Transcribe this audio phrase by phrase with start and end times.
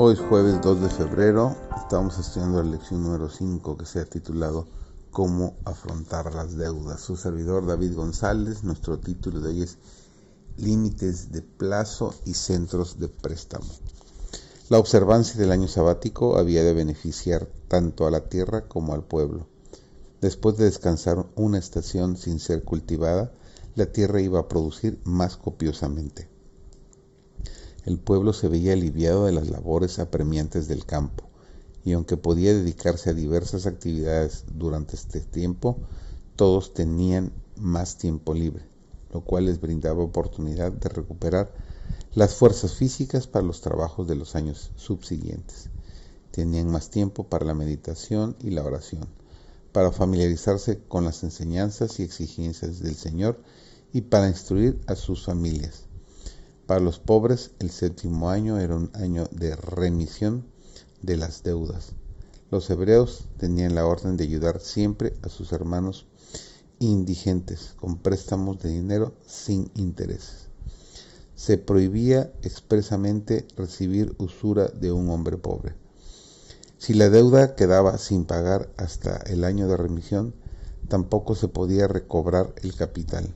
[0.00, 4.04] Hoy es jueves 2 de febrero, estamos estudiando la lección número 5 que se ha
[4.04, 4.68] titulado
[5.10, 7.00] Cómo afrontar las deudas.
[7.00, 9.76] Su servidor David González, nuestro título de hoy es
[10.56, 13.66] Límites de plazo y centros de préstamo.
[14.68, 19.48] La observancia del año sabático había de beneficiar tanto a la tierra como al pueblo.
[20.20, 23.32] Después de descansar una estación sin ser cultivada,
[23.74, 26.37] la tierra iba a producir más copiosamente
[27.88, 31.24] el pueblo se veía aliviado de las labores apremiantes del campo,
[31.86, 35.78] y aunque podía dedicarse a diversas actividades durante este tiempo,
[36.36, 38.62] todos tenían más tiempo libre,
[39.10, 41.50] lo cual les brindaba oportunidad de recuperar
[42.12, 45.70] las fuerzas físicas para los trabajos de los años subsiguientes.
[46.30, 49.06] Tenían más tiempo para la meditación y la oración,
[49.72, 53.40] para familiarizarse con las enseñanzas y exigencias del Señor
[53.94, 55.87] y para instruir a sus familias.
[56.68, 60.44] Para los pobres, el séptimo año era un año de remisión
[61.00, 61.92] de las deudas.
[62.50, 66.04] Los hebreos tenían la orden de ayudar siempre a sus hermanos
[66.78, 70.48] indigentes con préstamos de dinero sin intereses.
[71.36, 75.74] Se prohibía expresamente recibir usura de un hombre pobre.
[76.76, 80.34] Si la deuda quedaba sin pagar hasta el año de remisión,
[80.88, 83.32] tampoco se podía recobrar el capital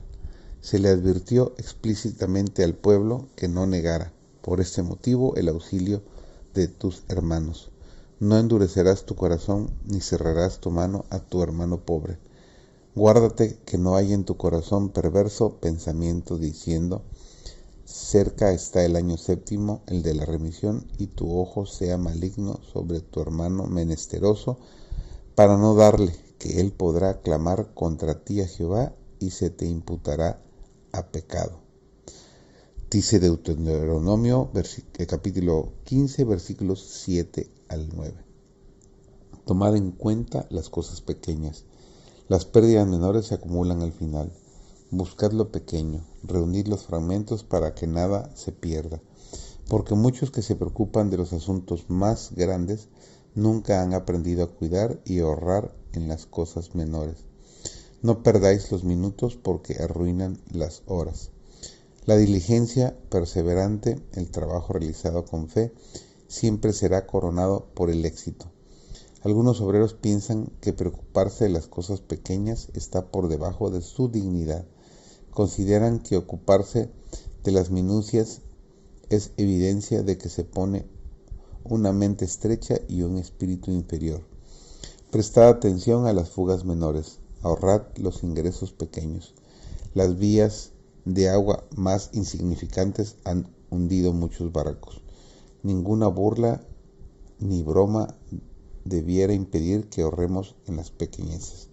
[0.63, 6.01] se le advirtió explícitamente al pueblo que no negara, por este motivo, el auxilio
[6.53, 7.69] de tus hermanos.
[8.21, 12.17] No endurecerás tu corazón ni cerrarás tu mano a tu hermano pobre.
[12.95, 17.01] Guárdate que no haya en tu corazón perverso pensamiento diciendo,
[17.83, 23.01] cerca está el año séptimo, el de la remisión, y tu ojo sea maligno sobre
[23.01, 24.59] tu hermano menesteroso,
[25.35, 30.39] para no darle, que él podrá clamar contra ti a Jehová y se te imputará
[30.93, 31.59] a pecado.
[32.89, 34.51] Dice Deuteronomio
[35.07, 38.13] capítulo 15 versículos 7 al 9.
[39.45, 41.65] Tomad en cuenta las cosas pequeñas.
[42.29, 44.31] Las pérdidas menores se acumulan al final.
[44.91, 49.01] Buscad lo pequeño, reunid los fragmentos para que nada se pierda,
[49.67, 52.89] porque muchos que se preocupan de los asuntos más grandes
[53.33, 57.25] nunca han aprendido a cuidar y ahorrar en las cosas menores.
[58.03, 61.31] No perdáis los minutos porque arruinan las horas.
[62.05, 65.71] La diligencia perseverante, el trabajo realizado con fe,
[66.27, 68.47] siempre será coronado por el éxito.
[69.21, 74.65] Algunos obreros piensan que preocuparse de las cosas pequeñas está por debajo de su dignidad.
[75.31, 76.89] Consideran que ocuparse
[77.45, 78.41] de las minucias
[79.07, 80.85] es evidencia de que se pone
[81.63, 84.25] una mente estrecha y un espíritu inferior.
[85.09, 89.35] Prestad atención a las fugas menores ahorrad los ingresos pequeños.
[89.93, 90.71] Las vías
[91.05, 95.01] de agua más insignificantes han hundido muchos barcos.
[95.61, 96.65] Ninguna burla
[97.39, 98.15] ni broma
[98.85, 101.67] debiera impedir que ahorremos en las pequeñeces.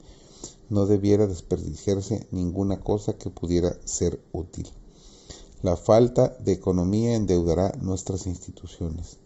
[0.68, 4.68] No debiera desperdiciarse ninguna cosa que pudiera ser útil.
[5.62, 9.18] La falta de economía endeudará nuestras instituciones.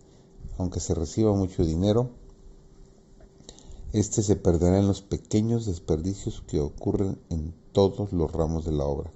[0.59, 2.11] Aunque se reciba mucho dinero,
[3.95, 8.85] este se perderá en los pequeños desperdicios que ocurren en todos los ramos de la
[8.85, 9.13] obra.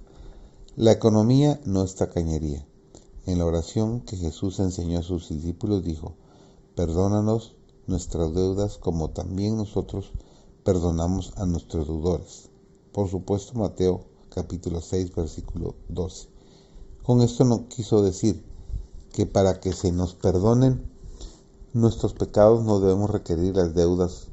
[0.77, 2.65] La economía no es tacañería.
[3.25, 6.13] En la oración que Jesús enseñó a sus discípulos dijo,
[6.75, 7.55] perdónanos
[7.87, 10.13] nuestras deudas como también nosotros
[10.63, 12.47] perdonamos a nuestros deudores.
[12.93, 16.29] Por supuesto, Mateo capítulo 6, versículo 12.
[17.03, 18.45] Con esto no quiso decir
[19.11, 20.89] que para que se nos perdonen
[21.73, 24.29] nuestros pecados no debemos requerir las deudas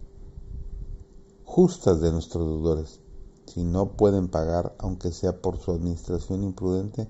[1.56, 3.00] justas de nuestros deudores.
[3.46, 7.08] Si no pueden pagar, aunque sea por su administración imprudente,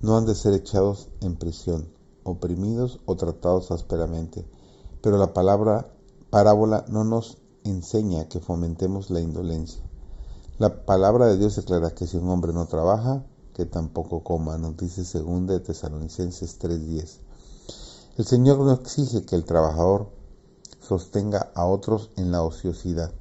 [0.00, 1.88] no han de ser echados en prisión,
[2.22, 4.46] oprimidos o tratados ásperamente.
[5.02, 5.92] Pero la palabra
[6.30, 9.82] parábola no nos enseña que fomentemos la indolencia.
[10.58, 14.76] La palabra de Dios declara que si un hombre no trabaja, que tampoco coma, nos
[14.76, 17.18] dice segunda de Tesalonicenses 3:10.
[18.16, 20.12] El Señor no exige que el trabajador
[20.78, 23.12] sostenga a otros en la ociosidad.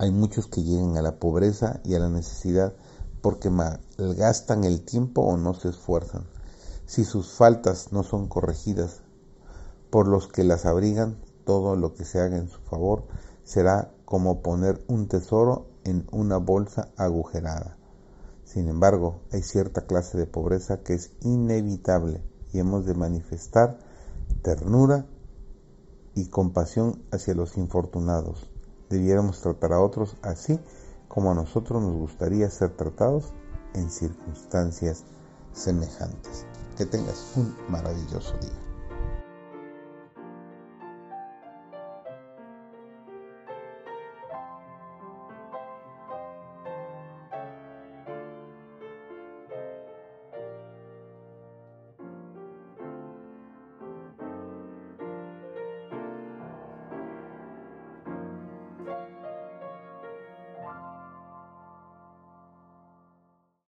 [0.00, 2.72] Hay muchos que llegan a la pobreza y a la necesidad
[3.20, 6.24] porque malgastan el tiempo o no se esfuerzan.
[6.86, 9.02] Si sus faltas no son corregidas
[9.90, 13.08] por los que las abrigan, todo lo que se haga en su favor
[13.42, 17.76] será como poner un tesoro en una bolsa agujerada.
[18.44, 22.22] Sin embargo, hay cierta clase de pobreza que es inevitable
[22.52, 23.80] y hemos de manifestar
[24.42, 25.06] ternura
[26.14, 28.48] y compasión hacia los infortunados
[28.88, 30.58] debiéramos tratar a otros así
[31.08, 33.32] como a nosotros nos gustaría ser tratados
[33.74, 35.04] en circunstancias
[35.52, 36.44] semejantes.
[36.76, 38.67] Que tengas un maravilloso día.